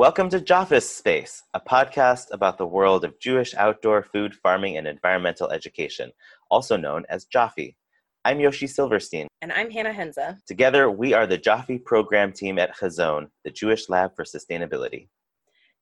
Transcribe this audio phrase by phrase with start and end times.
[0.00, 4.86] Welcome to JOFEE's Space, a podcast about the world of Jewish outdoor food farming and
[4.86, 6.10] environmental education,
[6.50, 7.76] also known as JOFEE.
[8.24, 9.28] I'm Yoshi Silverstein.
[9.42, 10.42] And I'm Hannah Henza.
[10.46, 15.08] Together, we are the JOFEE program team at Hazon, the Jewish Lab for Sustainability.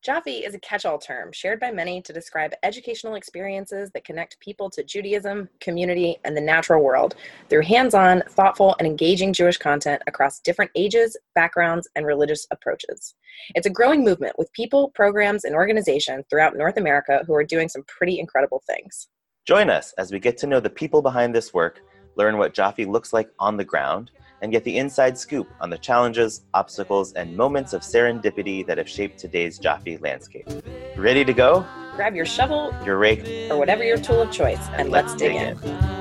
[0.01, 4.39] JOFEE is a catch all term shared by many to describe educational experiences that connect
[4.39, 7.15] people to Judaism, community, and the natural world
[7.49, 13.15] through hands on, thoughtful, and engaging Jewish content across different ages, backgrounds, and religious approaches.
[13.55, 17.67] It's a growing movement with people, programs, and organizations throughout North America who are doing
[17.67, 19.09] some pretty incredible things.
[19.45, 21.81] Join us as we get to know the people behind this work,
[22.15, 25.77] learn what JOFEE looks like on the ground, and get the inside scoop on the
[25.77, 30.47] challenges, obstacles, and moments of serendipity that have shaped today's JOFEE landscape.
[30.95, 31.65] Ready to go?
[31.95, 35.21] Grab your shovel, your rake, or whatever your tool of choice, and, and let's, let's
[35.21, 35.63] dig, dig in.
[35.63, 35.99] in.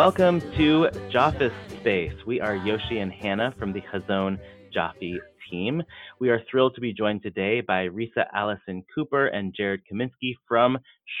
[0.00, 2.14] Welcome to JOFEE's Space.
[2.26, 4.38] We are Yoshi and Hannah from the Hazon
[4.74, 5.18] JOFEE
[5.50, 5.82] team.
[6.18, 10.78] We are thrilled to be joined today by Risa Allison Cooper and Jared Kaminsky from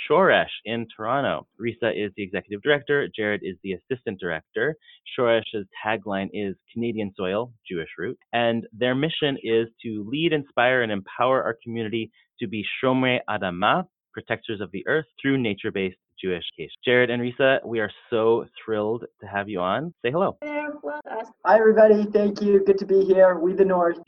[0.08, 1.46] Shoresh in Toronto.
[1.60, 4.74] Risa is the executive director, Jared is the assistant director.
[5.14, 10.90] Shoresh's tagline is Canadian soil, Jewish root, and their mission is to lead, inspire, and
[10.90, 13.84] empower our community to be Shomrei Adama,
[14.14, 16.70] protectors of the earth through nature based Jewish case.
[16.84, 19.94] Jared and Risa, we are so thrilled to have you on.
[20.04, 20.36] Say hello.
[20.42, 22.06] Hi, everybody.
[22.12, 22.64] Thank you.
[22.64, 23.38] Good to be here.
[23.38, 23.98] We the North.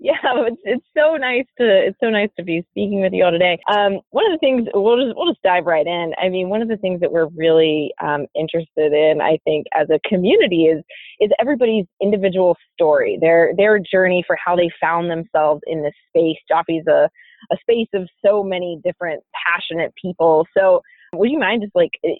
[0.00, 3.30] yeah, it's, it's so nice to it's so nice to be speaking with you all
[3.30, 3.58] today.
[3.70, 6.12] Um, one of the things we'll just we'll just dive right in.
[6.22, 9.88] I mean, one of the things that we're really um, interested in, I think, as
[9.90, 10.82] a community is
[11.20, 16.38] is everybody's individual story, their their journey for how they found themselves in this space.
[16.50, 17.08] JOFEE's a
[17.52, 20.46] a space of so many different passionate people.
[20.56, 20.82] So
[21.12, 22.14] would you mind just like, eh,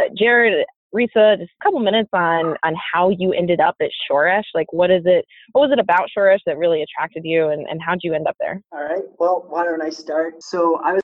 [0.00, 4.44] uh, Jared, Risa, just a couple minutes on on how you ended up at Shoresh?
[4.54, 5.24] Like, what is it?
[5.52, 8.36] What was it about Shoresh that really attracted you, and and how'd you end up
[8.40, 8.60] there?
[8.72, 9.02] All right.
[9.18, 10.42] Well, why don't I start?
[10.42, 11.02] So I was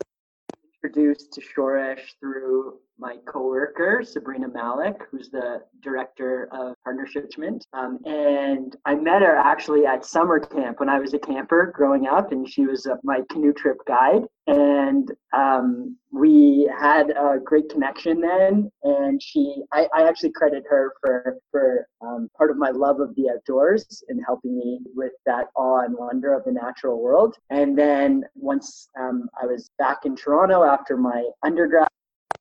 [0.82, 7.20] introduced to Shoresh through my coworker, Sabrina Malik, who's the director of partnership.
[7.72, 12.06] Um, and I met her actually at summer camp when I was a camper growing
[12.06, 14.22] up, and she was uh, my canoe trip guide.
[14.46, 18.70] And um, we had a great connection then.
[18.82, 23.14] And she, I, I actually credit her for for um, part of my love of
[23.16, 27.36] the outdoors and helping me with that awe and wonder of the natural world.
[27.50, 31.88] And then once um, I was back in Toronto after my undergrad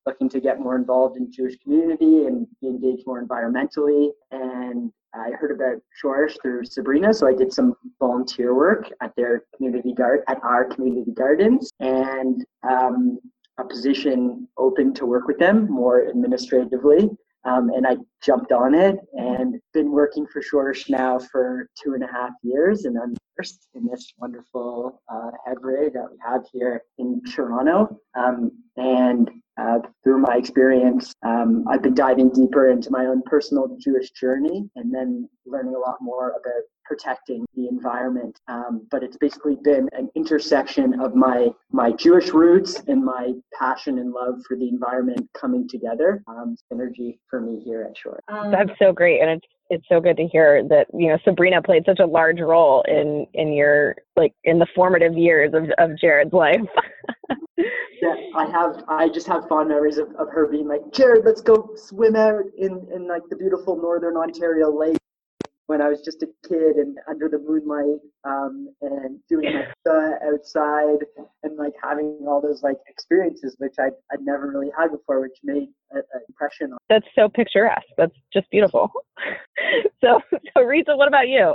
[0.10, 4.10] looking to get more involved in Jewish community and be engaged more environmentally.
[4.32, 9.44] And I heard about Shoresh through Sabrina, so I did some volunteer work at their
[9.56, 13.20] community guard at our community gardens, and um,
[13.60, 17.10] a position open to work with them more administratively.
[17.46, 22.04] Um, and I jumped on it and been working for Shoresh now for two and
[22.04, 26.84] a half years, and I'm first in this wonderful uh, Hebre that we have here
[26.98, 27.98] in Toronto.
[28.16, 33.76] Um, and uh, through my experience, um, I've been diving deeper into my own personal
[33.80, 38.40] Jewish journey and then learning a lot more about protecting the environment.
[38.48, 44.00] Um, but it's basically been an intersection of my my Jewish roots and my passion
[44.00, 46.24] and love for the environment coming together.
[46.28, 48.22] Um, synergy for me here at Shore.
[48.52, 51.84] That's so great, and it's it's so good to hear that you know Sabrina played
[51.86, 56.34] such a large role in in your like in the formative years of of Jared's
[56.34, 56.62] life.
[57.58, 58.84] yeah, I have.
[58.88, 62.44] I just have fond memories of, of her being like, Jared, let's go swim out
[62.58, 64.98] in in like the beautiful northern Ontario lake
[65.70, 70.14] when I was just a kid and under the moonlight um, and doing my stuff
[70.26, 71.06] outside
[71.44, 75.38] and like having all those like experiences which I'd, I'd never really had before, which
[75.44, 76.80] made an impression on.
[76.90, 77.86] That's so picturesque.
[77.98, 78.92] That's just beautiful.
[80.02, 81.54] so, so Risa, what about you?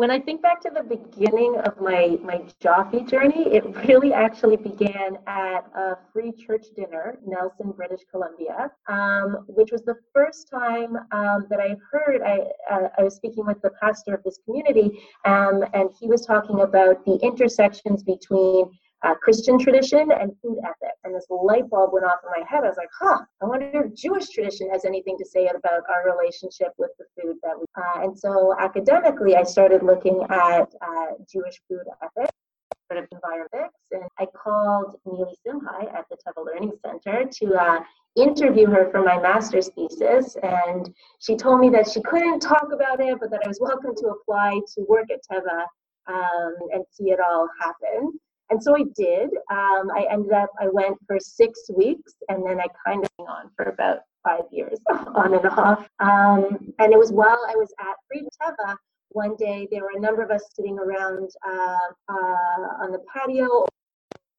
[0.00, 4.56] When I think back to the beginning of my, my JOFEE journey, it really actually
[4.56, 10.96] began at a free church dinner, Nelson, British Columbia, um, which was the first time
[11.12, 12.22] um, that I heard.
[12.22, 16.24] I, uh, I was speaking with the pastor of this community, um, and he was
[16.24, 18.70] talking about the intersections between
[19.02, 20.98] uh, Christian tradition and food ethics.
[21.04, 22.64] And this light bulb went off in my head.
[22.64, 26.04] I was like, huh, I wonder if Jewish tradition has anything to say about our
[26.04, 27.64] relationship with the food that we.
[27.76, 32.36] Uh, and so academically, I started looking at uh, Jewish food ethics
[32.90, 33.76] sort of environments.
[33.92, 37.80] And I called Nili Simhai at the Teva Learning Center to uh,
[38.16, 40.36] interview her for my master's thesis.
[40.42, 43.94] And she told me that she couldn't talk about it, but that I was welcome
[43.96, 45.64] to apply to work at Teva
[46.08, 48.18] um, and see it all happen.
[48.50, 49.30] And so I did.
[49.50, 53.30] Um, I ended up, I went for six weeks and then I kind of went
[53.30, 55.88] on for about five years, on and off.
[56.00, 58.76] Um, and it was while I was at Freedman Teva
[59.10, 63.66] one day there were a number of us sitting around uh, uh, on the patio,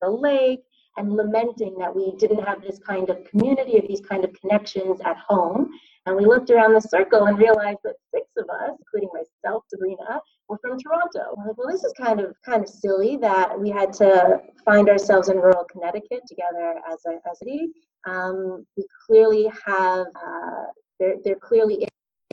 [0.02, 0.62] the lake,
[0.98, 5.00] and lamenting that we didn't have this kind of community of these kind of connections
[5.06, 5.70] at home.
[6.06, 10.20] And we looked around the circle and realized that six of us, including myself, Sabrina,
[10.52, 11.34] were from Toronto.
[11.38, 15.30] Like, well, this is kind of kind of silly that we had to find ourselves
[15.30, 20.66] in rural Connecticut together as a as a um, we clearly have uh,
[21.00, 21.88] there there clearly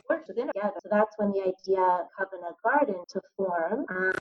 [0.09, 0.73] worked within together.
[0.83, 3.85] So that's when the idea Kavanah Garden to form.
[3.89, 4.11] Um,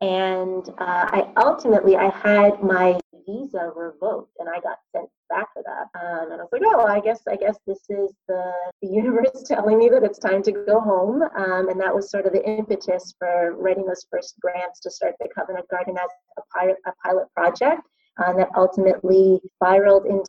[0.00, 5.62] and uh, I ultimately I had my visa revoked and I got sent back for
[5.64, 5.98] that.
[5.98, 8.52] Um, and I was like, oh, I guess I guess this is the,
[8.82, 11.22] the universe telling me that it's time to go home.
[11.22, 15.14] Um, and that was sort of the impetus for writing those first grants to start
[15.20, 17.82] the Kavanah Garden as a pilot, a pilot project
[18.18, 20.26] uh, that ultimately spiraled into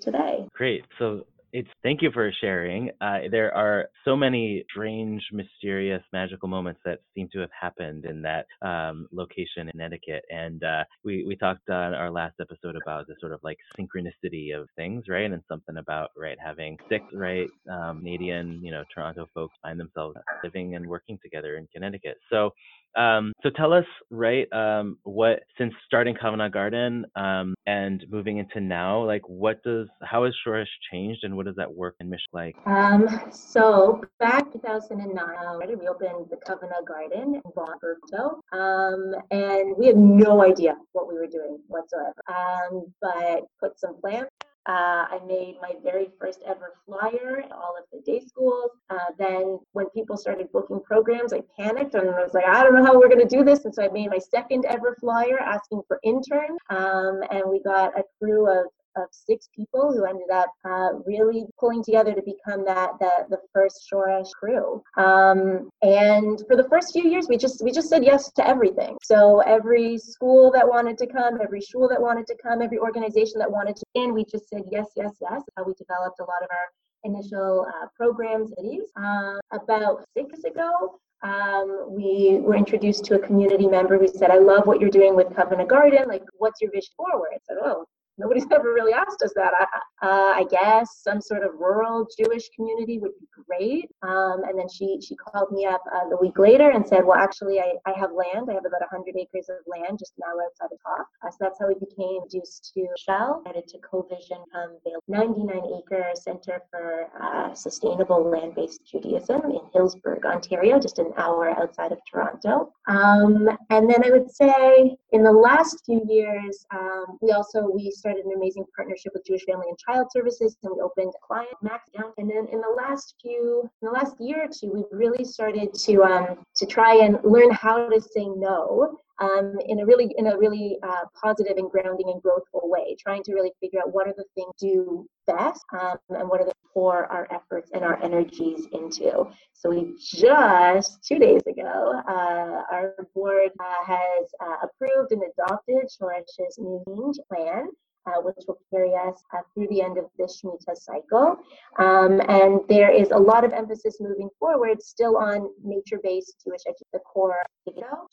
[0.00, 0.46] today.
[0.54, 0.84] Great.
[0.98, 2.90] So it's thank you for sharing.
[3.00, 8.22] Uh, there are so many strange, mysterious, magical moments that seem to have happened in
[8.22, 13.06] that um, location in Connecticut, and uh, we we talked on our last episode about
[13.06, 15.30] the sort of like synchronicity of things, right?
[15.30, 20.16] And something about right having six right um, Canadian, you know, Toronto folks find themselves
[20.42, 22.16] living and working together in Connecticut.
[22.30, 22.50] So
[22.96, 28.60] um, so tell us, right, um, what since starting Kavanah Garden um, and moving into
[28.60, 32.22] now, like what does how has Shoresh changed and what does that work in Michigan
[32.32, 32.56] like?
[32.66, 39.96] Um, so back 2009, we opened the Kavanah Garden in Vaughan, um, and we had
[39.96, 42.14] no idea what we were doing whatsoever.
[42.28, 44.28] Um, but put some plans
[44.66, 48.70] uh, I made my very first ever flyer at all of the day schools.
[48.90, 52.74] Uh, then, when people started booking programs, I panicked and I was like, I don't
[52.74, 53.64] know how we're going to do this.
[53.64, 56.58] And so I made my second ever flyer asking for interns.
[56.70, 58.66] Um, and we got a crew of
[58.96, 63.38] of six people who ended up uh, really pulling together to become that that the
[63.52, 64.82] first Shoresh crew.
[64.96, 68.96] Um, and for the first few years, we just we just said yes to everything.
[69.02, 73.38] So every school that wanted to come, every shul that wanted to come, every organization
[73.38, 75.42] that wanted to in, we just said yes, yes, yes.
[75.56, 76.68] How we developed a lot of our
[77.04, 78.52] initial uh, programs.
[78.96, 84.30] Uh, about six years ago, um, we were introduced to a community member who said,
[84.30, 86.08] I love what you're doing with Kavanah Garden.
[86.08, 87.30] Like, what's your vision forward?
[87.32, 87.84] I said, Oh,
[88.18, 89.52] nobody's ever really asked us that.
[89.58, 93.90] I, uh, I guess some sort of rural Jewish community would be great.
[94.02, 97.18] Um, and then she she called me up uh, the week later and said, well,
[97.18, 98.48] actually, I, I have land.
[98.50, 101.06] I have about 100 acres of land just now outside of Talk.
[101.24, 106.10] Uh, so that's how we became introduced to Shell, added to CoVision, um, 99 acre
[106.14, 112.72] center for uh, sustainable land-based Judaism in Hillsburgh, Ontario, just an hour outside of Toronto.
[112.88, 117.90] Um, and then I would say in the last few years, um, we also we
[118.02, 121.54] started an amazing partnership with Jewish Family and Child Services, and we opened a client
[121.62, 122.12] Max down.
[122.18, 125.72] And then in the last few, in the last year or two, we've really started
[125.72, 130.26] to um, to try and learn how to say no um, in a really in
[130.26, 134.08] a really uh, positive and grounding and growthful way, trying to really figure out what
[134.08, 138.02] are the things do best um, and what are the pour our efforts and our
[138.02, 139.28] energies into.
[139.52, 145.88] So we just two days ago, uh, our board uh, has uh, approved and adopted
[145.88, 147.68] Shoresh's new plan
[148.06, 151.36] uh, which will carry us uh, through the end of this Shemitah cycle.
[151.78, 156.86] Um, and there is a lot of emphasis moving forward still on nature-based Jewish education,
[156.92, 157.36] the core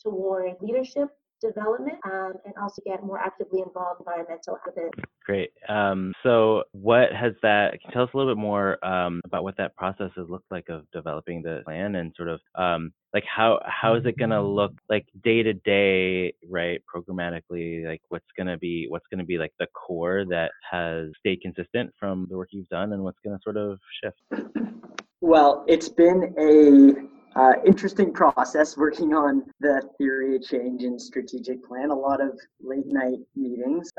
[0.02, 1.08] toward leadership
[1.40, 4.94] development um, and also get more actively involved environmental it.
[5.24, 5.52] Great.
[5.68, 7.72] Um, so, what has that?
[7.72, 10.50] Can you tell us a little bit more um, about what that process has looked
[10.50, 14.30] like of developing the plan and sort of um, like how how is it going
[14.30, 16.80] to look like day to day, right?
[16.92, 21.08] Programmatically, like what's going to be what's going to be like the core that has
[21.18, 24.48] stayed consistent from the work you've done, and what's going to sort of shift.
[25.20, 31.64] Well, it's been a uh, interesting process working on the theory of change and strategic
[31.64, 31.90] plan.
[31.90, 33.90] A lot of late night meetings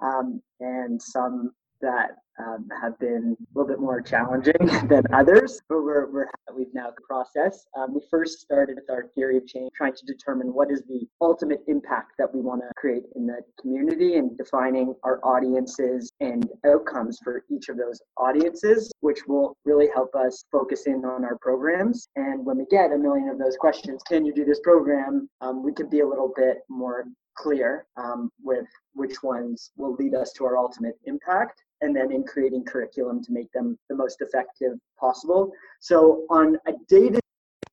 [0.00, 4.54] um, and some that um, have been a little bit more challenging
[4.88, 7.66] than others, but we're, we're we've now processed.
[7.76, 11.06] Um, we first started with our theory of change, trying to determine what is the
[11.20, 16.48] ultimate impact that we want to create in the community and defining our audiences and
[16.66, 21.38] outcomes for each of those audiences, which will really help us focus in on our
[21.40, 22.08] programs.
[22.16, 25.28] And when we get a million of those questions, can you do this program?
[25.40, 27.04] Um, we can be a little bit more
[27.36, 32.24] clear um, with which ones will lead us to our ultimate impact and then in
[32.24, 35.52] creating curriculum to make them the most effective possible.
[35.80, 37.20] So on a day-to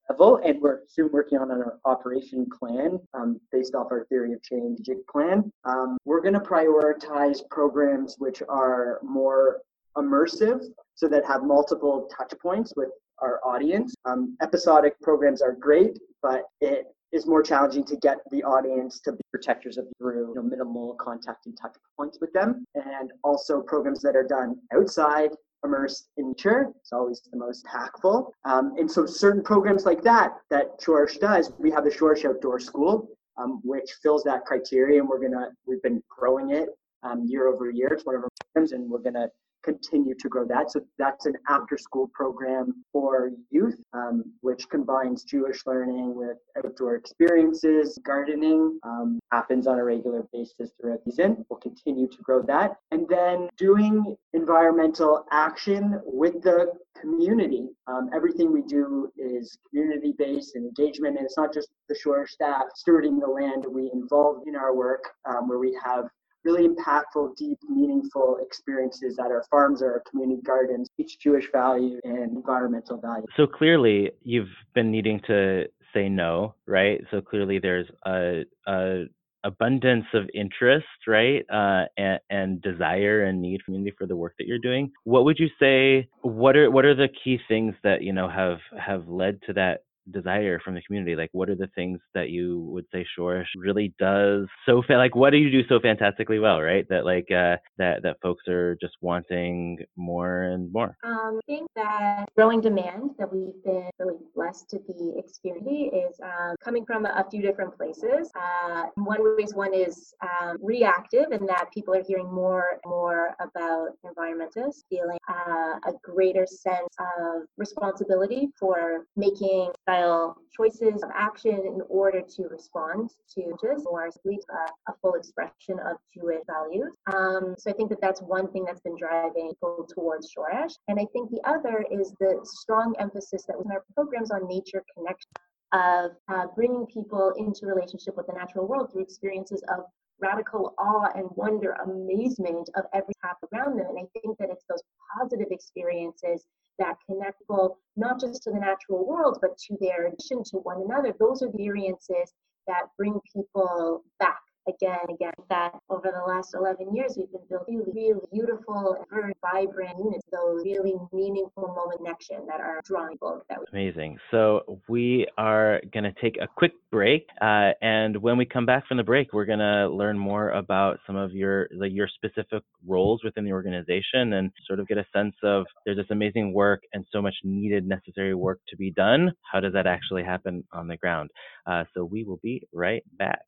[0.09, 4.41] level, and we're soon working on an operation plan um, based off our theory of
[4.43, 5.51] change plan.
[5.63, 9.61] Um, we're going to prioritize programs which are more
[9.97, 13.95] immersive, so that have multiple touch points with our audience.
[14.05, 19.13] Um, episodic programs are great, but it is more challenging to get the audience to
[19.13, 22.65] be protectors of through you know, minimal contact and touch points with them.
[22.75, 25.31] And also programs that are done outside,
[25.63, 28.31] immersed in nature, it's always the most impactful.
[28.45, 32.59] Um, and so certain programs like that, that Shoresh does, we have the Shoresh Outdoor
[32.59, 36.69] School, um, which fills that criteria and we're gonna, we've been growing it
[37.03, 37.87] um, year over year.
[37.87, 39.27] It's one of our programs and we're gonna
[39.65, 40.71] continue to grow that.
[40.71, 46.95] So that's an after school program for youth, um, which combines Jewish learning with outdoor
[46.95, 47.97] experiences.
[48.05, 51.45] Gardening um, happens on a regular basis throughout the season.
[51.49, 52.77] We'll continue to grow that.
[52.91, 57.67] And then doing environmental action with the community.
[57.87, 61.17] Um, everything we do is community based and engagement.
[61.17, 65.03] And it's not just the shore staff stewarding the land we involve in our work,
[65.25, 66.05] um, where we have
[66.45, 71.99] really impactful, deep, meaningful experiences at our farms or our community gardens, each Jewish value
[72.03, 73.25] and environmental value.
[73.35, 77.01] So clearly, you've been needing to say no, right?
[77.11, 79.05] So clearly, there's a, a
[79.43, 84.47] abundance of interest, right, uh, and, and, desire and need community for the work that
[84.47, 84.91] you're doing.
[85.03, 86.09] What would you say?
[86.21, 89.83] What are what are the key things that you know have have led to that
[90.11, 91.15] desire from the community?
[91.15, 95.15] Like, what are the things that you would say Shoresh really does so fa- like
[95.15, 96.85] what do you do so fantastically well, right?
[96.89, 100.95] That like uh, that that folks are just wanting more and more.
[101.03, 106.19] Um, I think that growing demand that we've been really blessed to be experiencing is
[106.23, 108.29] um, coming from a, few different places.
[108.39, 113.35] Uh, one reason one is um, reactive, in that people are hearing more and more
[113.39, 121.51] about environmentalists, feeling uh, a greater sense of responsibility for making lifestyle choices of action
[121.65, 126.91] in order to respond to just or lead a, a full expression of Jewish values.
[127.13, 130.73] Um, so I think that that's one thing that's been driving people towards Shoresh.
[130.87, 134.47] And I think the other is the strong emphasis that was in our programs on
[134.47, 135.31] nature connection
[135.73, 139.83] of uh, bringing people into relationship with the natural world through experiences of
[140.21, 143.87] radical awe and wonder, amazement of every tap around them.
[143.89, 144.81] And I think that it's those
[145.17, 146.45] positive experiences
[146.79, 150.81] that connect people not just to the natural world, but to their addition to one
[150.83, 151.13] another.
[151.19, 152.33] Those are the experiences
[152.67, 157.83] that bring people back again again that over the last 11 years we've been building
[157.93, 163.41] really, really beautiful very vibrant units those really meaningful moment connection that are drawing people
[163.49, 164.17] that we amazing.
[164.31, 168.87] So we are going to take a quick break uh, and when we come back
[168.87, 172.63] from the break we're going to learn more about some of your like your specific
[172.87, 176.83] roles within the organization and sort of get a sense of there's this amazing work
[176.93, 179.31] and so much needed necessary work to be done.
[179.51, 181.31] How does that actually happen on the ground?
[181.65, 183.41] Uh, so we will be right back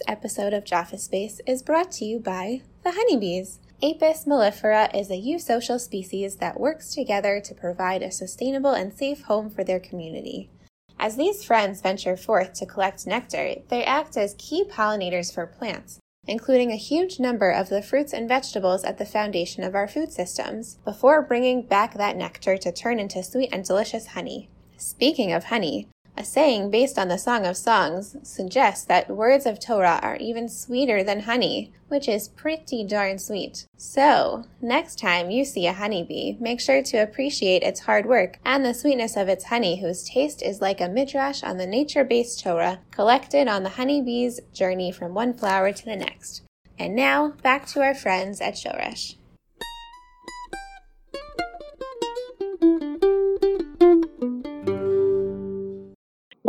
[0.00, 3.58] This episode of JOFEE Space is brought to you by the honeybees.
[3.82, 9.24] Apis mellifera is a eusocial species that works together to provide a sustainable and safe
[9.24, 10.48] home for their community.
[10.98, 15.98] As these friends venture forth to collect nectar, they act as key pollinators for plants,
[16.26, 20.14] including a huge number of the fruits and vegetables at the foundation of our food
[20.14, 24.48] systems, before bringing back that nectar to turn into sweet and delicious honey.
[24.78, 25.88] Speaking of honey,
[26.20, 30.50] a saying based on the Song of Songs suggests that words of Torah are even
[30.50, 33.66] sweeter than honey, which is pretty darn sweet.
[33.78, 38.62] So, next time you see a honeybee, make sure to appreciate its hard work and
[38.62, 42.44] the sweetness of its honey, whose taste is like a midrash on the nature based
[42.44, 46.42] Torah collected on the honeybee's journey from one flower to the next.
[46.78, 49.14] And now, back to our friends at Shoresh.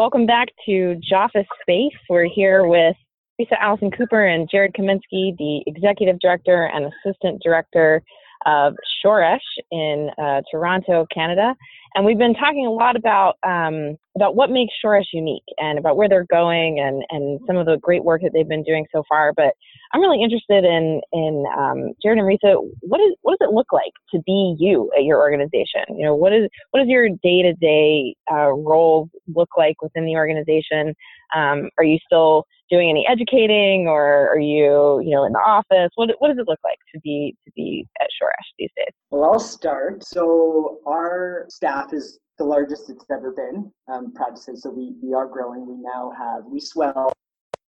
[0.01, 1.93] Welcome back to JOFEE Space.
[2.09, 2.95] We're here with
[3.37, 8.01] Lisa Allison Cooper and Jared Kaminsky, the Executive Director and Assistant Director
[8.47, 8.73] of
[9.05, 9.37] Shoresh
[9.69, 11.55] in uh, Toronto, Canada.
[11.95, 15.97] And we've been talking a lot about um, about what makes Shoresh unique and about
[15.97, 19.03] where they're going and and some of the great work that they've been doing so
[19.09, 19.33] far.
[19.33, 19.53] But
[19.93, 22.55] I'm really interested in in um, Jared and Risa.
[22.81, 25.83] What is what does it look like to be you at your organization?
[25.89, 30.15] You know, what is what does your day to day role look like within the
[30.15, 30.93] organization?
[31.35, 35.91] Um, are you still doing any educating, or are you you know in the office?
[35.95, 38.93] What what does it look like to be to be at Shoresh these days?
[39.11, 40.03] Well, I'll start.
[40.03, 43.71] So our staff is the largest it's ever been.
[43.87, 44.53] I'm proud to say.
[44.55, 45.67] So we, we are growing.
[45.67, 47.11] We now have, we swell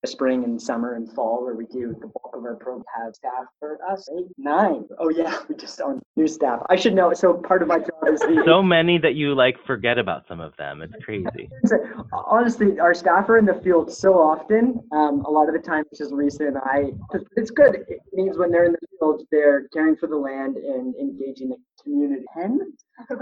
[0.06, 3.44] spring and summer and fall where we do the bulk of our program have staff
[3.58, 4.08] for us.
[4.18, 4.84] Eight nine.
[4.98, 6.60] Oh yeah we just on new staff.
[6.70, 9.56] I should know so part of my job is the, so many that you like
[9.66, 10.82] forget about some of them.
[10.82, 11.48] It's crazy.
[12.12, 15.84] Honestly our staff are in the field so often um, a lot of the time
[15.90, 16.90] it's just and i
[17.36, 17.76] it's good.
[17.88, 21.56] It means when they're in the field they're caring for the land and engaging the
[21.82, 22.24] community.
[22.34, 22.60] 10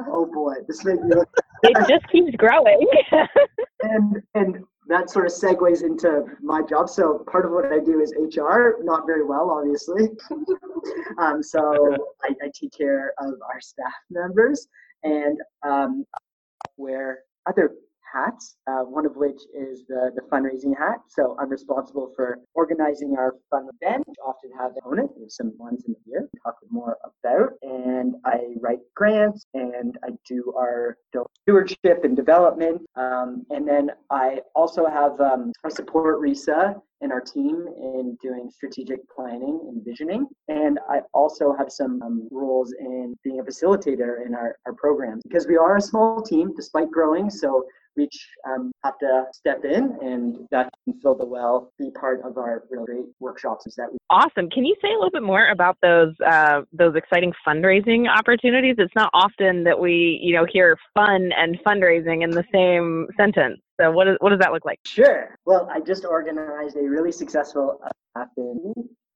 [0.09, 0.55] oh boy.
[0.67, 1.29] This makes me look
[1.65, 2.87] it just keeps growing.
[3.81, 6.89] And and that sort of segues into my job.
[6.89, 10.11] So part of what I do is HR, not very well, obviously.
[11.19, 14.69] um, so I, I, take care of our staff members
[15.03, 16.05] and um,
[16.77, 17.73] wear other
[18.15, 20.99] hats, uh, one of which is the, the fundraising hat.
[21.09, 25.11] So I'm responsible for organizing our fund event, which often have it.
[25.19, 27.51] There's some ones in here to talk more about.
[27.63, 30.97] And I write grants and I do our
[31.43, 32.83] stewardship and development.
[32.97, 38.51] Um, and then I also have, um, I support Risa and our team in doing
[38.51, 40.27] strategic planning and visioning.
[40.49, 45.23] And I also have some um, roles in being a facilitator in our, our programs
[45.23, 47.29] because we are a small team despite growing.
[47.29, 47.65] So
[47.97, 52.21] we each um, have to step in and that can fill the well, be part
[52.23, 53.67] of our really great workshops.
[53.67, 54.51] Is that we- awesome?
[54.51, 58.77] Can you say a little bit more about those uh, those exciting fundraising opportunities?
[58.79, 63.61] It's not often that we you know hear fun and fundraising in the same sentence.
[63.81, 64.79] So what, is, what does that look like?
[64.87, 65.37] Sure.
[65.47, 67.81] Well, I just organized a really successful
[68.15, 68.25] uh,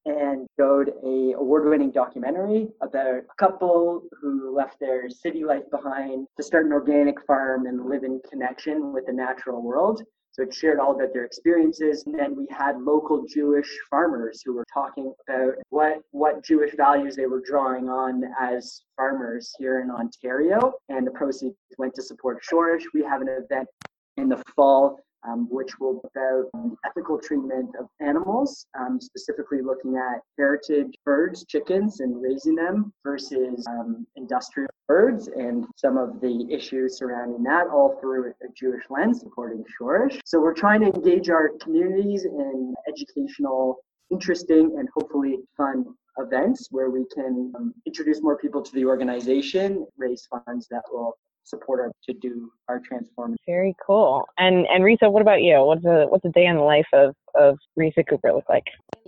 [0.07, 6.43] and showed a award-winning documentary about a couple who left their city life behind to
[6.43, 10.03] start an organic farm and live in connection with the natural world.
[10.33, 12.05] So it shared all about their experiences.
[12.07, 17.17] And then we had local Jewish farmers who were talking about what, what Jewish values
[17.17, 20.75] they were drawing on as farmers here in Ontario.
[20.89, 22.85] And the proceeds went to support Shoresh.
[22.95, 23.69] We have an event
[24.17, 29.61] in the fall um, which will be about um, ethical treatment of animals, um, specifically
[29.63, 36.21] looking at heritage birds, chickens, and raising them versus um, industrial birds and some of
[36.21, 40.21] the issues surrounding that, all through a Jewish lens, according to Shoresh.
[40.25, 43.79] So we're trying to engage our communities in educational,
[44.11, 45.85] interesting, and hopefully fun
[46.19, 51.17] events where we can um, introduce more people to the organization, raise funds that will
[51.49, 53.39] support our to do our transformation.
[53.47, 54.25] Very cool.
[54.39, 55.65] And and Risa, what about you?
[55.65, 58.65] What's a what's a day in the life of of Risa Cooper look like?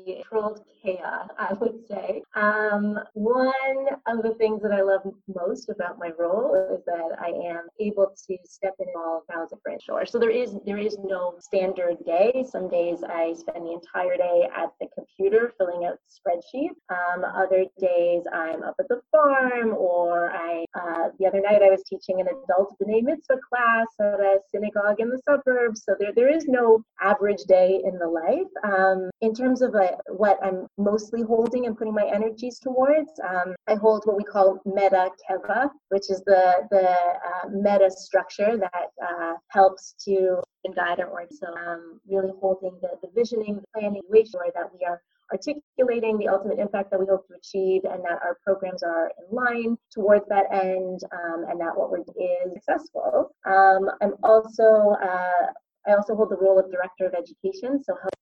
[0.07, 2.23] Controlled chaos, I would say.
[2.35, 7.29] Um, one of the things that I love most about my role is that I
[7.29, 10.11] am able to step in all of branch shores.
[10.11, 12.45] So there is there is no standard day.
[12.49, 16.77] Some days I spend the entire day at the computer filling out spreadsheets.
[16.91, 21.71] Um, other days I'm up at the farm, or I uh, the other night I
[21.71, 25.83] was teaching an adult B'nai Mitzvah class at a synagogue in the suburbs.
[25.85, 28.51] So there there is no average day in the life.
[28.65, 33.55] Um, in terms of uh, what I'm mostly holding and putting my energies towards, um,
[33.67, 38.89] I hold what we call meta keva, which is the the uh, meta structure that
[39.03, 40.41] uh, helps to
[40.75, 41.29] guide our org.
[41.31, 45.01] So um, really holding the, the visioning, the planning, make sure that we are
[45.33, 49.35] articulating the ultimate impact that we hope to achieve and that our programs are in
[49.35, 53.31] line towards that end um, and that what we're is successful.
[53.47, 55.53] Um, I'm also uh,
[55.87, 58.13] I also hold the role of Director of Education, so help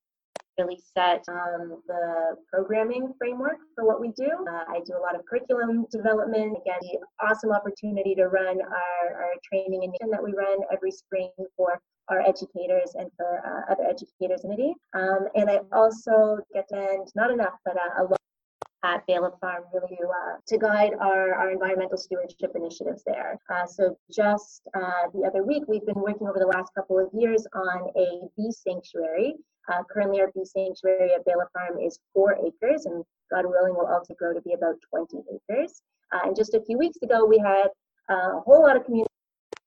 [0.59, 4.29] really set um, the programming framework for what we do.
[4.47, 6.57] Uh, I do a lot of curriculum development.
[6.61, 11.31] Again, the awesome opportunity to run our, our training and that we run every spring
[11.55, 16.67] for our educators and for uh, other educators in the um, And I also get
[16.69, 18.19] to end, not enough, but uh, a lot
[18.83, 23.37] at Bela Farm really uh, to guide our, our environmental stewardship initiatives there.
[23.49, 27.09] Uh, so just uh, the other week, we've been working over the last couple of
[27.13, 29.35] years on a bee sanctuary.
[29.71, 33.87] Uh, currently, our bee sanctuary at Bela Farm is four acres, and God willing, will
[33.87, 35.81] also grow to be about 20 acres.
[36.11, 37.67] Uh, and just a few weeks ago, we had
[38.09, 39.09] a whole lot of community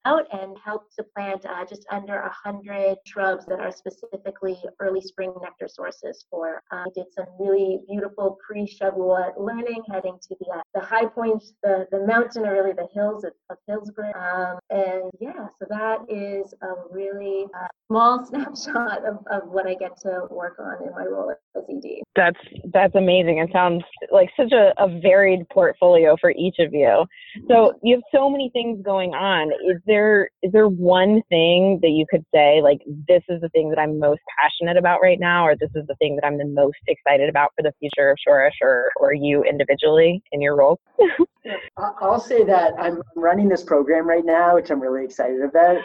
[0.05, 5.01] out and helped to plant uh, just under a hundred shrubs that are specifically early
[5.01, 6.63] spring nectar sources for.
[6.71, 11.87] Uh, did some really beautiful pre-Shavuot learning, heading to the uh, the high points, the
[11.91, 14.15] the mountain, or really the hills of, of Hillsburgh.
[14.17, 19.75] Um, and yeah, so that is a really uh, small snapshot of, of what I
[19.75, 22.03] get to work on in my role as ED.
[22.17, 22.39] That's
[22.73, 23.39] that's amazing.
[23.39, 27.05] It sounds like such a, a varied portfolio for each of you.
[27.49, 29.51] So you have so many things going on.
[29.71, 33.69] Is there is there one thing that you could say like this is the thing
[33.69, 36.47] that I'm most passionate about right now, or this is the thing that I'm the
[36.47, 40.81] most excited about for the future of Shoresh, or or you individually in your role?
[41.77, 45.77] I'll say that I'm running this program right now, which I'm really excited about.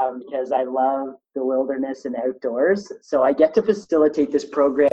[0.00, 2.90] Um, because I love the wilderness and outdoors.
[3.00, 4.90] So I get to facilitate this program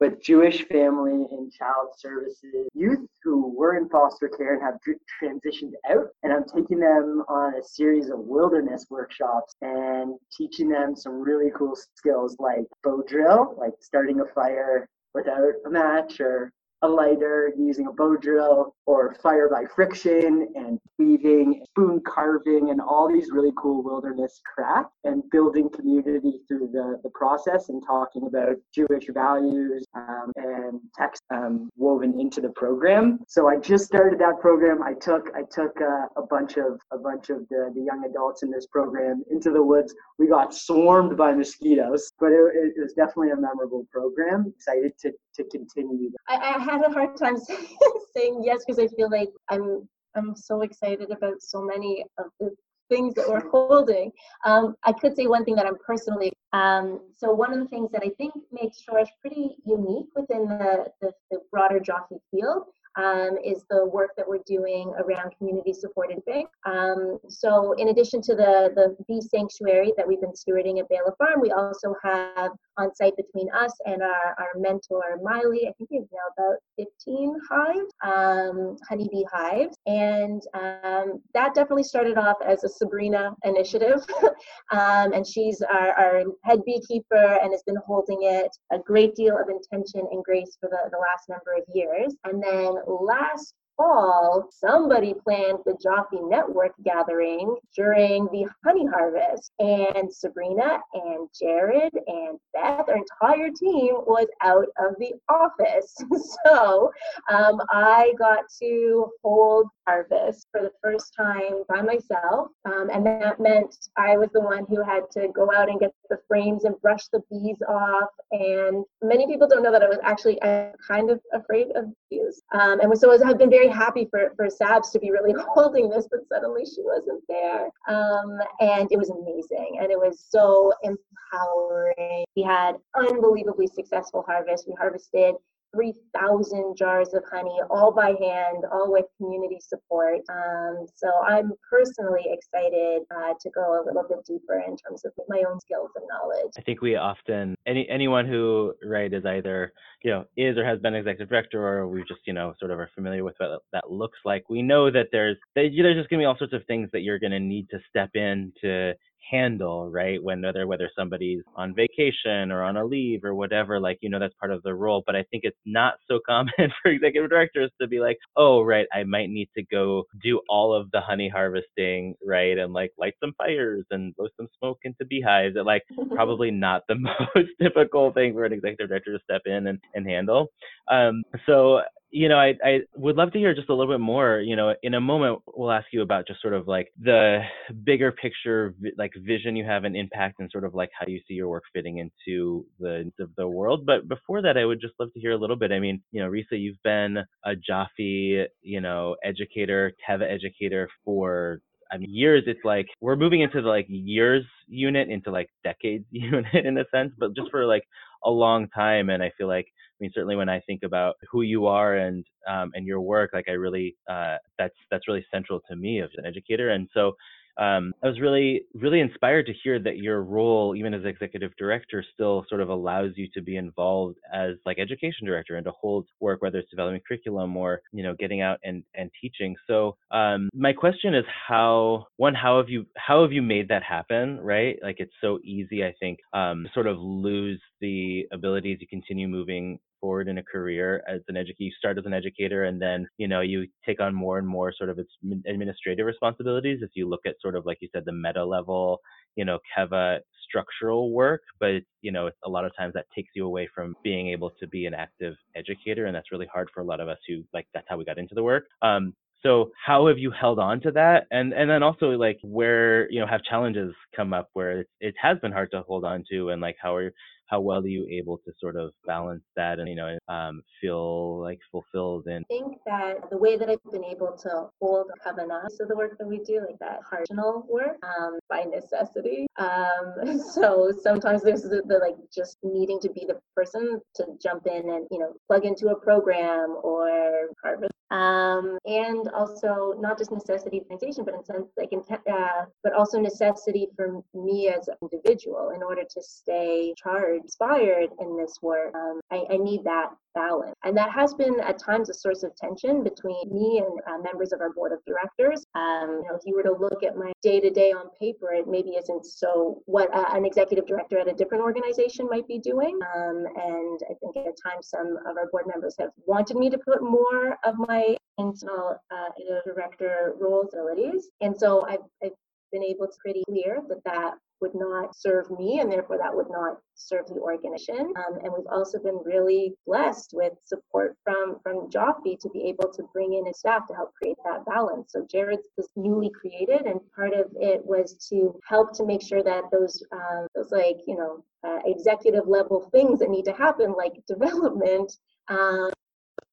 [0.00, 4.78] with Jewish family and child services youth who were in foster care and have
[5.22, 6.08] transitioned out.
[6.22, 11.50] And I'm taking them on a series of wilderness workshops and teaching them some really
[11.56, 16.52] cool skills like bow drill, like starting a fire without a match or
[16.86, 22.80] a lighter using a bow drill or fire by friction and weaving, spoon carving, and
[22.80, 28.26] all these really cool wilderness craft and building community through the, the process and talking
[28.26, 33.18] about Jewish values um, and text um, woven into the program.
[33.26, 34.82] So I just started that program.
[34.82, 38.44] I took I took uh, a bunch of a bunch of the, the young adults
[38.44, 39.92] in this program into the woods.
[40.18, 44.52] We got swarmed by mosquitoes, but it, it was definitely a memorable program.
[44.56, 46.10] Excited to to continue.
[46.28, 47.36] I, I had a hard time
[48.16, 52.50] saying yes because I feel like I'm I'm so excited about so many of the
[52.88, 54.12] things that we're holding.
[54.44, 56.32] Um, I could say one thing that I'm personally.
[56.52, 60.86] Um, so one of the things that I think makes Shoresh pretty unique within the,
[61.00, 62.64] the, the broader JOFEE field
[62.96, 66.46] um, is the work that we're doing around community supported living.
[66.64, 71.14] Um, so in addition to the, the bee sanctuary that we've been stewarding at Bela
[71.18, 75.90] Farm, we also have on site between us and our, our mentor, Miley, I think
[75.90, 79.76] we have now about 15 hives, um, honeybee hives.
[79.86, 84.04] And um, that definitely started off as a Sabrina initiative.
[84.72, 89.38] Um, and she's our, our head beekeeper and has been holding it a great deal
[89.38, 92.14] of intention and grace for the, the last number of years.
[92.24, 99.52] And then last fall, somebody planned the JOFEE Network gathering during the honey harvest.
[99.58, 105.94] And Sabrina and Jared and Beth, our entire team was out of the office.
[106.46, 106.90] so
[107.30, 112.48] um, I got to hold harvest for the first time by myself.
[112.64, 115.92] Um, and that meant I was the one who had to go out and get
[116.10, 118.10] the frames and brush the bees off.
[118.32, 120.38] And many people don't know that I was actually
[120.86, 122.42] kind of afraid of bees.
[122.52, 125.88] Um, and so I've been very very happy for, for Sabs to be really holding
[125.88, 127.68] this, but suddenly she wasn't there.
[127.88, 129.78] Um, and it was amazing.
[129.80, 132.24] And it was so empowering.
[132.36, 134.66] We had unbelievably successful harvest.
[134.68, 135.34] We harvested
[135.76, 140.20] 3,000 jars of honey, all by hand, all with community support.
[140.30, 145.12] Um, so I'm personally excited uh, to go a little bit deeper in terms of
[145.28, 146.52] my own skills and knowledge.
[146.56, 150.80] I think we often, any anyone who right is either you know is or has
[150.80, 153.90] been executive director, or we just you know sort of are familiar with what that
[153.90, 154.48] looks like.
[154.48, 157.40] We know that there's there's just gonna be all sorts of things that you're gonna
[157.40, 158.94] need to step in to
[159.30, 160.22] handle, right?
[160.22, 164.18] When whether whether somebody's on vacation or on a leave or whatever, like you know
[164.18, 165.02] that's part of the role.
[165.06, 168.86] But I think it's not so common for executive directors to be like, oh right,
[168.92, 173.14] I might need to go do all of the honey harvesting, right, and like light
[173.20, 175.56] some fires and blow some smoke into beehives.
[175.56, 179.68] It like probably not the most typical thing for an executive director to step in
[179.68, 180.48] and, and handle.
[180.90, 181.80] Um, so
[182.10, 184.40] you know, I, I would love to hear just a little bit more.
[184.40, 187.40] You know, in a moment, we'll ask you about just sort of like the
[187.84, 191.34] bigger picture, like vision you have and impact, and sort of like how you see
[191.34, 193.84] your work fitting into the the world.
[193.86, 195.72] But before that, I would just love to hear a little bit.
[195.72, 201.60] I mean, you know, Risa, you've been a JOFEE, you know, educator, Teva educator for
[201.92, 206.04] I mean, years, it's like we're moving into the like years unit into like decades
[206.10, 207.84] unit in a sense, but just for like
[208.24, 209.10] a long time.
[209.10, 209.66] And I feel like
[209.98, 213.30] I mean, certainly when I think about who you are and um, and your work,
[213.32, 216.70] like I really uh, that's that's really central to me as an educator.
[216.70, 217.12] And so
[217.58, 222.04] um, I was really really inspired to hear that your role, even as executive director,
[222.14, 226.06] still sort of allows you to be involved as like education director and to hold
[226.20, 229.56] work, whether it's developing curriculum or you know getting out and and teaching.
[229.66, 233.82] So um, my question is how one how have you how have you made that
[233.82, 234.38] happen?
[234.40, 239.28] Right, like it's so easy, I think, um, sort of lose the ability to continue
[239.28, 241.64] moving forward in a career as an educator.
[241.64, 244.72] You start as an educator, and then you know you take on more and more
[244.72, 245.10] sort of its
[245.46, 246.78] administrative responsibilities.
[246.80, 249.00] If you look at sort of like you said, the meta level,
[249.34, 253.44] you know, Keva structural work, but you know, a lot of times that takes you
[253.46, 256.84] away from being able to be an active educator, and that's really hard for a
[256.84, 258.66] lot of us who like that's how we got into the work.
[258.82, 261.26] Um, so how have you held on to that?
[261.30, 265.14] And and then also like where you know have challenges come up where it, it
[265.20, 267.12] has been hard to hold on to, and like how are
[267.46, 271.40] how well are you able to sort of balance that and you know um, feel
[271.40, 275.70] like fulfilled and I think that the way that I've been able to hold kavanah
[275.70, 280.92] so the work that we do like that marginal work um, by necessity um, so
[281.02, 285.06] sometimes there's the, the, like just needing to be the person to jump in and
[285.10, 291.24] you know plug into a program or harvest um, and also not just necessity organization
[291.24, 295.82] but in sense like in, uh, but also necessity for me as an individual in
[295.82, 300.76] order to stay charged inspired in this work, um, I, I, need that balance.
[300.84, 304.52] And that has been at times a source of tension between me and uh, members
[304.52, 305.64] of our board of directors.
[305.74, 308.52] Um, you know, if you were to look at my day to day on paper,
[308.52, 312.58] it maybe isn't so what uh, an executive director at a different organization might be
[312.58, 312.98] doing.
[313.16, 316.78] Um, and I think at times some of our board members have wanted me to
[316.78, 319.28] put more of my internal uh,
[319.64, 321.30] director roles abilities.
[321.40, 322.32] And so I've, I've
[322.72, 326.50] been able to pretty clear that that would not serve me and therefore that would
[326.50, 328.12] not serve the organization.
[328.16, 332.92] Um, and we've also been really blessed with support from from JOFEE to be able
[332.92, 335.12] to bring in his staff to help create that balance.
[335.12, 339.42] So Jared's was newly created and part of it was to help to make sure
[339.42, 343.94] that those um, those like you know uh, executive level things that need to happen
[343.96, 345.12] like development
[345.48, 345.90] um,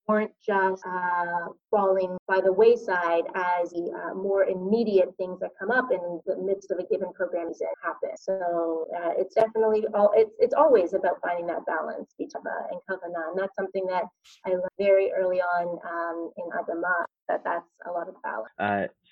[0.08, 5.72] weren't just uh, falling by the wayside as the uh, more immediate things that come
[5.72, 8.10] up in the midst of a given program happen.
[8.18, 13.30] So uh, it's definitely all it's it's always about finding that balance between and kavanah,
[13.30, 14.04] and that's something that
[14.46, 18.52] I learned very early on um, in Adamah that that's a lot of balance.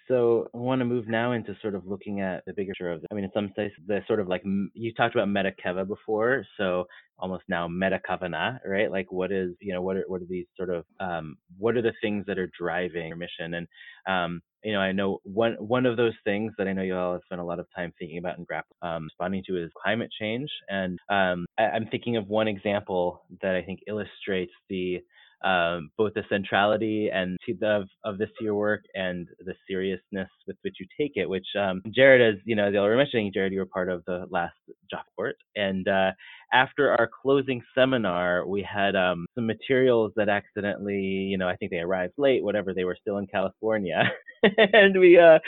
[0.07, 3.01] So I want to move now into sort of looking at the bigger picture of.
[3.01, 5.87] The, I mean, in some sense, the sort of like you talked about meta keva
[5.87, 6.85] before, so
[7.19, 8.91] almost now meta kavana, right?
[8.91, 11.81] Like, what is you know what are what are these sort of um, what are
[11.81, 13.53] the things that are driving your mission?
[13.53, 13.67] And
[14.07, 17.13] um, you know, I know one one of those things that I know you all
[17.13, 20.09] have spent a lot of time thinking about and grappling, um, responding to is climate
[20.19, 20.49] change.
[20.69, 25.01] And um, I, I'm thinking of one example that I think illustrates the
[25.43, 30.75] um, both the centrality and of, of this your work and the seriousness with which
[30.79, 33.59] you take it, which um, Jared, as you know, as you were mentioning, Jared, you
[33.59, 34.55] were part of the last
[34.89, 35.35] job court.
[35.55, 36.11] And uh,
[36.53, 41.71] after our closing seminar, we had um, some materials that accidentally, you know, I think
[41.71, 44.03] they arrived late, whatever, they were still in California.
[44.43, 45.39] and we uh,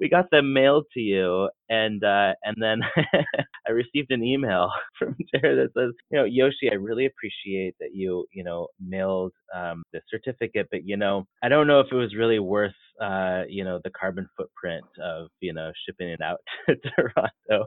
[0.00, 2.80] we got them mailed to you, and uh, and then
[3.68, 7.94] I received an email from Jared that says, you know, Yoshi, I really appreciate that
[7.94, 11.96] you you know mailed um, the certificate, but you know, I don't know if it
[11.96, 16.40] was really worth uh, you know the carbon footprint of you know shipping it out
[16.68, 17.66] to Toronto.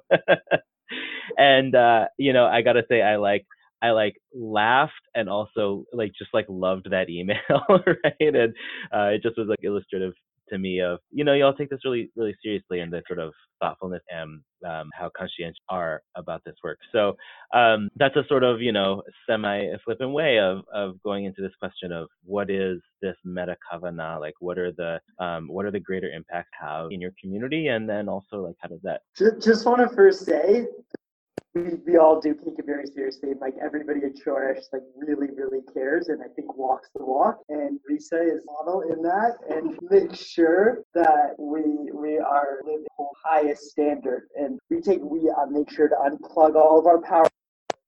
[1.38, 3.46] and uh, you know, I gotta say, I like.
[3.84, 8.14] I like laughed and also like just like loved that email, right?
[8.20, 8.54] And
[8.94, 10.14] uh, it just was like illustrative
[10.52, 13.34] to me of you know y'all take this really really seriously and the sort of
[13.62, 16.80] thoughtfulness and um, how conscientious are about this work.
[16.92, 17.16] So
[17.54, 21.54] um, that's a sort of you know semi flippant way of of going into this
[21.60, 25.80] question of what is this meta kavana like what are the um, what are the
[25.80, 27.68] greater impacts have in your community?
[27.68, 30.68] And then also like how does that just, just want to first say
[31.54, 33.32] we, we all do take it very seriously.
[33.40, 37.40] Like everybody at Shoresh like really, really cares and I think walks the walk.
[37.50, 43.06] And Risa is model in that and make sure that we we are living the
[43.24, 44.28] highest standard.
[44.36, 47.28] And we take we uh, make sure to unplug all of our power.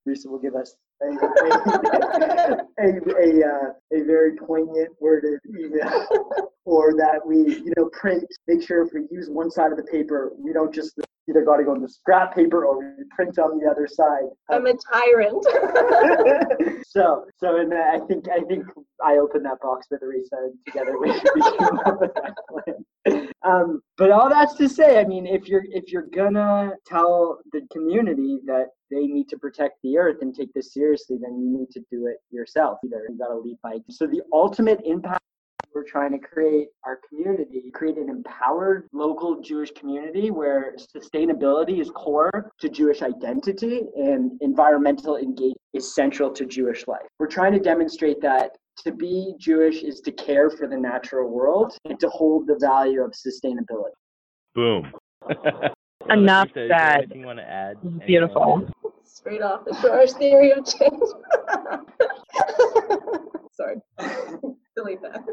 [0.07, 6.07] Risa will give us a a, a, a, uh, a very poignant worded email
[6.65, 9.83] or that we you know print make sure if we use one side of the
[9.83, 10.99] paper we don't just
[11.29, 14.23] either got to go in the scrap paper or we print on the other side.
[14.49, 15.43] I'm a tyrant.
[16.87, 18.65] so, so, and I think I think
[19.03, 23.29] I opened that box with Arisa, and together we, we came up with that plan.
[23.43, 27.61] Um, but all that's to say, I mean, if you're if you're gonna tell the
[27.71, 31.69] community that they need to protect the earth and take this seriously, then you need
[31.71, 32.77] to do it yourself.
[32.85, 33.79] Either you got to lead by.
[33.89, 35.23] So the ultimate impact
[35.73, 41.89] we're trying to create our community, create an empowered local Jewish community where sustainability is
[41.91, 47.07] core to Jewish identity and environmental engagement is central to Jewish life.
[47.19, 48.51] We're trying to demonstrate that
[48.85, 53.03] to be Jewish is to care for the natural world and to hold the value
[53.03, 53.93] of sustainability.
[54.55, 54.91] Boom.
[56.09, 56.71] Enough said.
[56.71, 57.77] Anything you want to add?
[58.05, 58.67] Beautiful.
[59.05, 61.01] Straight off the George theory of change.
[63.53, 63.75] Sorry.
[64.75, 65.23] Delete that.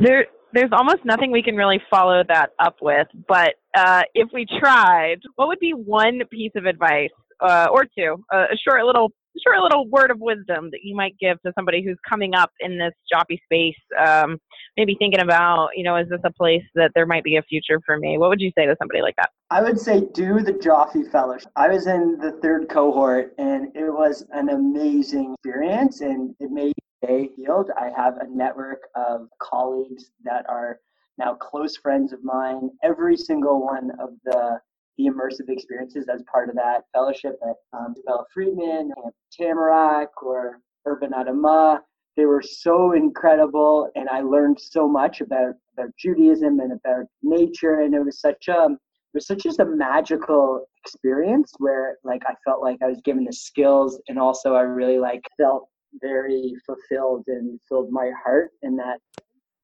[0.00, 3.06] There, there's almost nothing we can really follow that up with.
[3.28, 7.10] But uh, if we tried, what would be one piece of advice
[7.40, 9.12] uh, or two, uh, a short little
[9.44, 12.78] short little word of wisdom that you might give to somebody who's coming up in
[12.78, 14.38] this JOFEE space, um,
[14.76, 17.80] maybe thinking about, you know, is this a place that there might be a future
[17.84, 18.16] for me?
[18.16, 19.30] What would you say to somebody like that?
[19.50, 21.50] I would say do the JOFEE Fellowship.
[21.56, 26.74] I was in the third cohort and it was an amazing experience and it made
[27.06, 27.70] me healed.
[27.78, 30.80] I have a network of colleagues that are
[31.18, 32.70] now close friends of mine.
[32.82, 34.60] Every single one of the
[34.96, 40.60] the immersive experiences as part of that fellowship at um, Bella Freedman, Camp Tamarack, or
[40.86, 41.80] Urban Adamah.
[42.16, 47.80] They were so incredible, and I learned so much about, about Judaism and about nature,
[47.80, 52.34] and it was such a it was such just a magical experience where like I
[52.44, 55.68] felt like I was given the skills, and also I really like felt
[56.00, 59.00] very fulfilled and filled my heart in that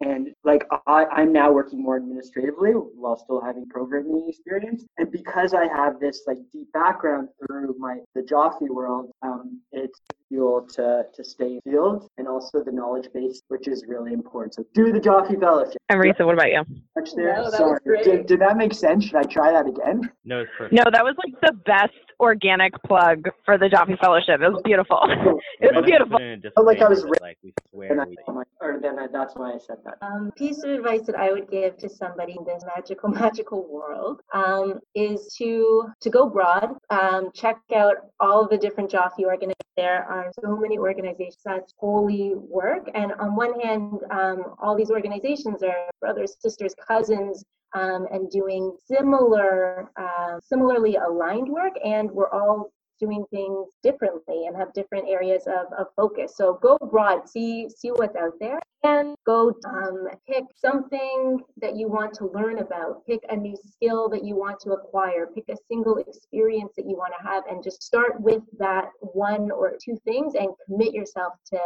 [0.01, 4.85] and like I, I'm now working more administratively while still having programming experience.
[4.99, 10.01] And because I have this like deep background through my the JOFEE world, um, it's
[10.29, 14.55] fuel to to stay in field and also the knowledge base, which is really important.
[14.55, 15.77] So do the JOFEE Fellowship.
[15.89, 16.63] And Risa, what about you?
[16.97, 17.37] Much there.
[17.37, 18.05] No, that was great.
[18.05, 19.05] Did, did that make sense?
[19.05, 20.11] Should I try that again?
[20.25, 20.75] No, it's perfect.
[20.75, 24.41] No, that was like the best organic plug for the JOFEE Fellowship.
[24.41, 25.01] It was beautiful.
[25.61, 26.19] it was beautiful.
[26.57, 28.17] Oh, like I was Disclaimer that, like we swear And I, we
[28.61, 29.90] or then I, that's why I said that.
[30.03, 34.21] Um, piece of advice that I would give to somebody in this magical, magical world
[34.33, 39.57] um, is to to go broad, um, check out all the different JOFEE organizations.
[39.77, 44.91] There are so many organizations that holy work, and on one hand, um, all these
[44.91, 47.45] organizations are brothers, sisters, cousins.
[47.73, 54.57] Um, and doing similar, uh, similarly aligned work, and we're all doing things differently and
[54.57, 56.37] have different areas of, of focus.
[56.37, 61.89] So go broad, see see what's out there, and go um, pick something that you
[61.89, 63.07] want to learn about.
[63.07, 65.27] Pick a new skill that you want to acquire.
[65.35, 69.51] Pick a single experience that you want to have, and just start with that one
[69.51, 71.59] or two things, and commit yourself to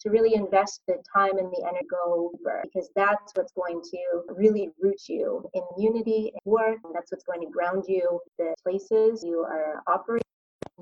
[0.00, 1.86] to really invest the time and the energy
[2.32, 6.78] deeper because that's what's going to really root you in unity and work.
[6.94, 10.22] That's what's going to ground you the places you are operating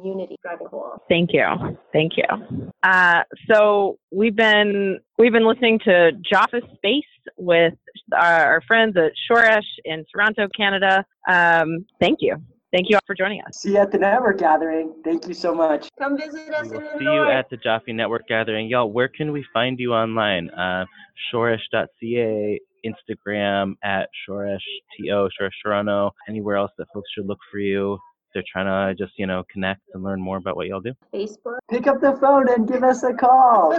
[0.02, 1.02] unity driving whole.
[1.08, 1.44] Thank you.
[1.92, 2.70] Thank you.
[2.82, 7.04] Uh, so we've been we've been listening to JOFEE Space
[7.36, 7.74] with
[8.12, 11.04] our, our friends at Shoresh in Toronto, Canada.
[11.28, 12.36] Um, thank you.
[12.72, 13.60] Thank you all for joining us.
[13.60, 14.94] See you at the network gathering.
[15.04, 15.88] Thank you so much.
[15.98, 17.28] Come visit us We'll the see north.
[17.28, 18.68] you at the JOFEE Network Gathering.
[18.68, 20.50] Y'all, where can we find you online?
[20.50, 20.84] Uh,
[21.32, 24.58] Shoresh.ca, Instagram at Shoresh,
[24.98, 26.10] T-O, Shoresh Toronto.
[26.28, 27.98] Anywhere else that folks should look for you?
[28.36, 30.92] If they're trying to just, you know, connect and learn more about what y'all do.
[31.14, 31.58] Facebook.
[31.70, 33.78] Pick up the phone and give us a call.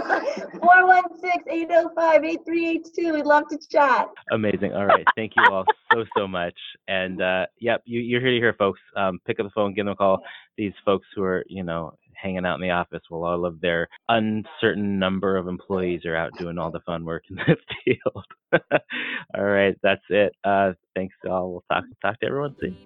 [1.46, 3.14] 416-805-8382.
[3.14, 4.08] We'd love to chat.
[4.32, 4.72] Amazing.
[4.74, 5.04] All right.
[5.14, 6.58] Thank you all so, so much.
[6.88, 8.80] And, uh, yep, you, you're here to hear, folks.
[8.96, 10.22] Um, pick up the phone, give them a call.
[10.56, 13.86] These folks who are, you know, hanging out in the office while all of their
[14.08, 18.24] uncertain number of employees are out doing all the fun work in the field.
[19.36, 19.76] all right.
[19.82, 20.32] That's it.
[20.42, 21.52] Uh, thanks to all.
[21.52, 22.76] We'll talk, talk to everyone soon.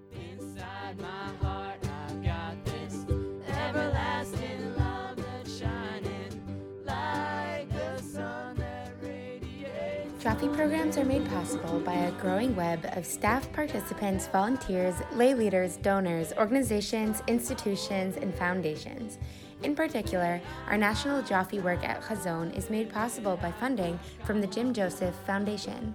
[10.25, 10.57] Radiates.
[10.57, 16.33] Programs are made possible by a growing web of staff, participants, volunteers, lay leaders, donors,
[16.39, 19.19] organizations, institutions, and foundations.
[19.63, 24.47] In particular, our national JOFEE work at Hazon is made possible by funding from the
[24.47, 25.95] Jim Joseph Foundation.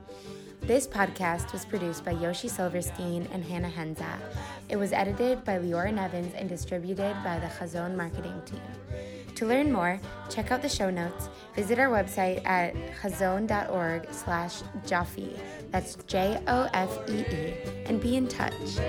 [0.61, 4.19] This podcast was produced by Yoshi Silverstein and Hannah Henza.
[4.67, 8.61] It was edited by Leora Nevins and distributed by the Hazon marketing team.
[9.37, 9.99] To learn more,
[10.31, 12.73] check out the show notes, visit our website at
[13.03, 15.37] hazon.org slash JOFEE,
[15.69, 17.53] that's J-O-F-E-E,
[17.85, 18.79] and be in touch.